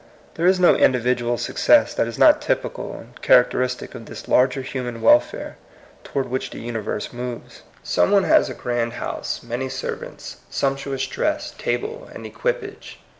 There 0.33 0.47
is 0.47 0.59
no 0.59 0.75
individual 0.75 1.37
success 1.37 1.93
that 1.93 2.07
is 2.07 2.17
not 2.17 2.41
typical 2.41 2.93
and 2.95 3.21
characteristic 3.21 3.93
of 3.93 4.07
this 4.07 4.27
larger 4.27 4.63
human 4.63 4.99
welfare 4.99 5.57
toward 6.03 6.27
which 6.27 6.49
the 6.49 6.57
universe 6.57 7.13
moves. 7.13 7.61
Some 7.83 8.09
one 8.09 8.23
has 8.23 8.49
a 8.49 8.55
grand 8.55 8.93
house, 8.93 9.43
many 9.43 9.69
ser 9.69 9.95
vants, 9.95 10.37
sumptuous 10.49 11.05
dress, 11.05 11.53
table, 11.55 12.09
and 12.15 12.25
equi 12.25 12.53
page. 12.53 12.99